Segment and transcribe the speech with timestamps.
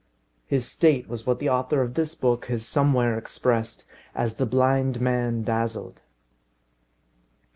[0.47, 3.85] His state was what the author of this book has somewhere expressed
[4.15, 6.01] as the blind man dazzled.